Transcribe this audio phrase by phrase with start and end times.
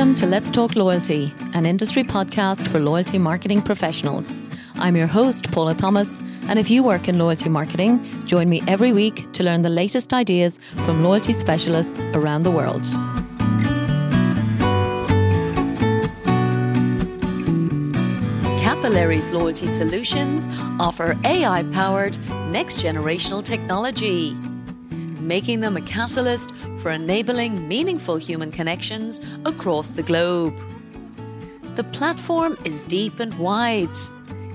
[0.00, 4.40] Welcome to Let's Talk Loyalty, an industry podcast for loyalty marketing professionals.
[4.76, 8.94] I'm your host, Paula Thomas, and if you work in loyalty marketing, join me every
[8.94, 12.82] week to learn the latest ideas from loyalty specialists around the world.
[18.62, 20.48] Capillary's Loyalty Solutions
[20.80, 22.18] offer AI powered
[22.50, 24.32] next generational technology,
[25.20, 30.54] making them a catalyst for enabling meaningful human connections across the globe.
[31.74, 33.96] The platform is deep and wide,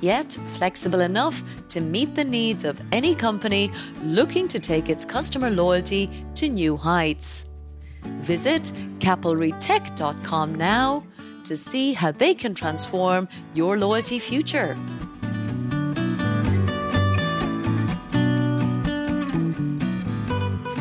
[0.00, 3.70] yet flexible enough to meet the needs of any company
[4.02, 7.46] looking to take its customer loyalty to new heights.
[8.20, 11.04] Visit capillarytech.com now
[11.44, 14.76] to see how they can transform your loyalty future.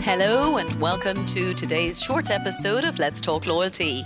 [0.05, 4.03] Hello, and welcome to today's short episode of Let's Talk Loyalty.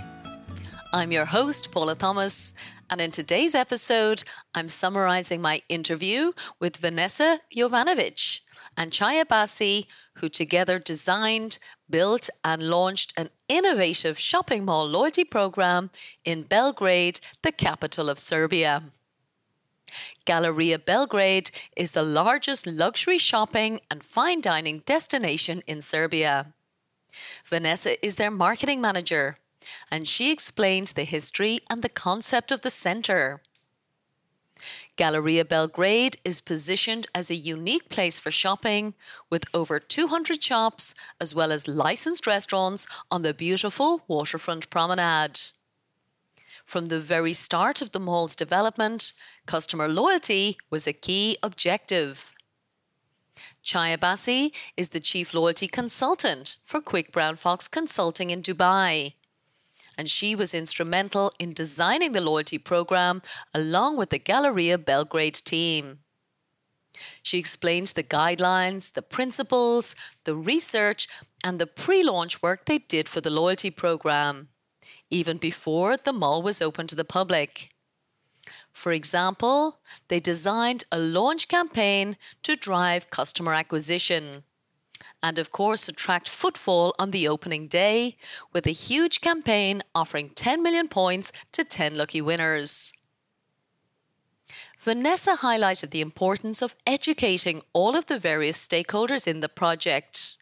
[0.94, 2.54] I'm your host, Paula Thomas,
[2.88, 8.40] and in today's episode, I'm summarizing my interview with Vanessa Jovanovic
[8.78, 11.58] and Chaya Bassi, who together designed,
[11.90, 15.90] built, and launched an innovative shopping mall loyalty program
[16.24, 18.84] in Belgrade, the capital of Serbia.
[20.24, 26.52] Galleria Belgrade is the largest luxury shopping and fine dining destination in Serbia.
[27.44, 29.38] Vanessa is their marketing manager,
[29.90, 33.42] and she explained the history and the concept of the centre.
[34.96, 38.94] Galleria Belgrade is positioned as a unique place for shopping
[39.30, 45.40] with over 200 shops as well as licensed restaurants on the beautiful waterfront promenade.
[46.70, 49.12] From the very start of the mall's development,
[49.44, 52.32] customer loyalty was a key objective.
[53.64, 59.14] Chaya Basi is the chief loyalty consultant for Quick Brown Fox Consulting in Dubai.
[59.98, 63.20] And she was instrumental in designing the loyalty program
[63.52, 65.98] along with the Galleria Belgrade team.
[67.20, 71.08] She explained the guidelines, the principles, the research,
[71.42, 74.50] and the pre launch work they did for the loyalty program
[75.10, 77.70] even before the mall was open to the public.
[78.72, 84.44] For example, they designed a launch campaign to drive customer acquisition.
[85.22, 88.16] And of course, attract footfall on the opening day
[88.52, 92.92] with a huge campaign offering 10 million points to 10 lucky winners.
[94.78, 100.36] Vanessa highlighted the importance of educating all of the various stakeholders in the project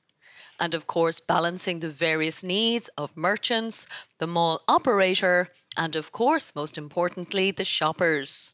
[0.58, 3.86] and of course balancing the various needs of merchants,
[4.18, 8.52] the mall operator, and of course, most importantly, the shoppers.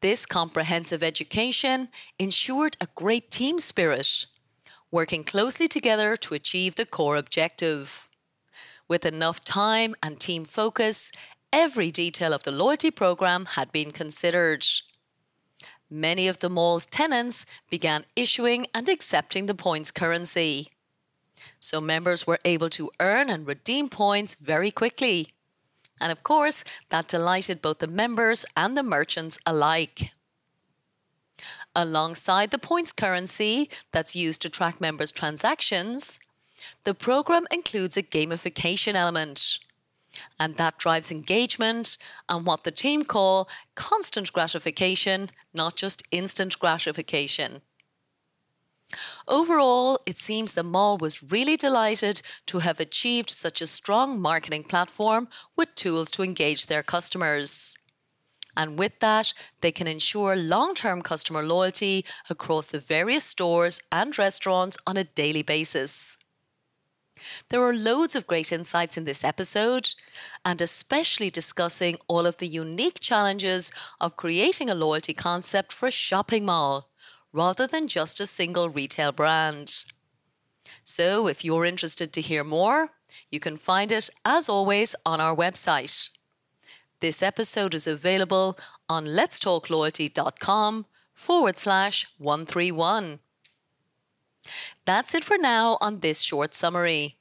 [0.00, 4.26] This comprehensive education ensured a great team spirit,
[4.90, 8.08] working closely together to achieve the core objective.
[8.88, 11.12] With enough time and team focus,
[11.52, 14.66] every detail of the loyalty program had been considered
[15.92, 20.68] many of the mall's tenants began issuing and accepting the points currency.
[21.60, 25.28] So members were able to earn and redeem points very quickly.
[26.00, 30.12] And of course, that delighted both the members and the merchants alike.
[31.76, 36.18] Alongside the points currency that's used to track members' transactions,
[36.84, 39.58] the program includes a gamification element
[40.38, 47.62] and that drives engagement and what the team call constant gratification, not just instant gratification.
[49.26, 54.64] Overall, it seems the mall was really delighted to have achieved such a strong marketing
[54.64, 57.76] platform with tools to engage their customers.
[58.54, 64.16] And with that, they can ensure long term customer loyalty across the various stores and
[64.18, 66.18] restaurants on a daily basis.
[67.48, 69.94] There are loads of great insights in this episode,
[70.44, 75.92] and especially discussing all of the unique challenges of creating a loyalty concept for a
[75.92, 76.90] shopping mall
[77.32, 79.84] rather than just a single retail brand.
[80.84, 82.90] So, if you're interested to hear more,
[83.30, 86.10] you can find it, as always, on our website.
[87.00, 88.58] This episode is available
[88.88, 93.18] on letstalkloyalty.com forward slash 131.
[94.84, 97.16] That's it for now on this short summary.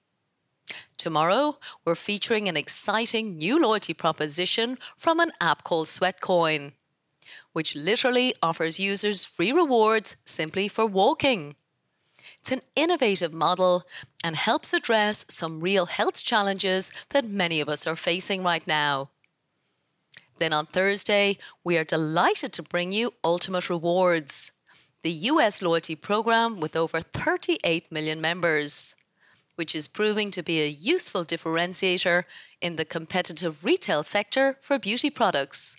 [0.98, 6.74] Tomorrow, we're featuring an exciting new loyalty proposition from an app called Sweatcoin,
[7.54, 11.56] which literally offers users free rewards simply for walking.
[12.40, 13.84] It's an innovative model
[14.24, 19.10] and helps address some real health challenges that many of us are facing right now.
[20.38, 24.52] Then on Thursday, we are delighted to bring you Ultamate Rewards
[25.04, 28.96] the US loyalty program with over 38 million members,
[29.56, 32.24] which is proving to be a useful differentiator
[32.62, 35.76] in the competitive retail sector for beauty products.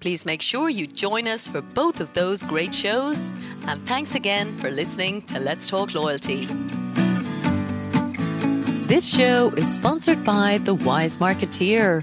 [0.00, 3.32] Please make sure you join us for both of those great shows.
[3.66, 6.46] And thanks again for listening to Let's Talk Loyalty.
[8.86, 12.02] This show is sponsored by The Wise Marketeer,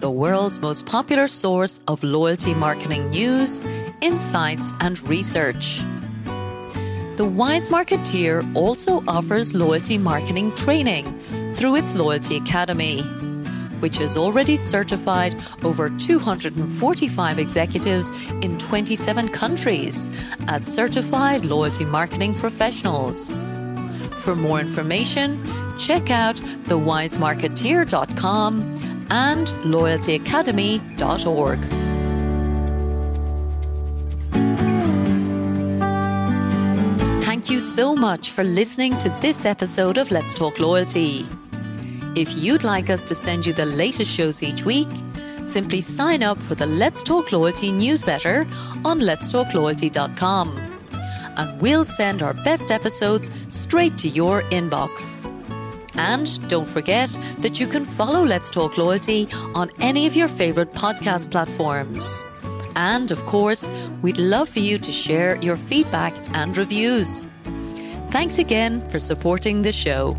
[0.00, 3.60] the world's most popular source of loyalty marketing news,
[4.00, 5.82] insights, and research.
[7.16, 11.18] The Wise Marketeer also offers loyalty marketing training
[11.54, 13.02] through its Loyalty Academy,
[13.80, 15.34] which has already certified
[15.64, 18.10] over 245 executives
[18.42, 20.08] in 27 countries
[20.46, 23.36] as certified loyalty marketing professionals.
[24.12, 25.42] For more information,
[25.76, 28.60] check out thewisemarketeer.com
[29.10, 31.87] and loyaltyacademy.org.
[37.48, 41.26] Thank you so much for listening to this episode of Let's Talk Loyalty.
[42.14, 44.88] If you'd like us to send you the latest shows each week,
[45.44, 48.46] simply sign up for the Let's Talk Loyalty newsletter
[48.84, 50.58] on letstalkloyalty.com
[51.38, 55.24] and we'll send our best episodes straight to your inbox.
[55.96, 60.74] And don't forget that you can follow Let's Talk Loyalty on any of your favourite
[60.74, 62.26] podcast platforms.
[62.78, 63.68] And of course,
[64.02, 67.26] we'd love for you to share your feedback and reviews.
[68.12, 70.16] Thanks again for supporting the show.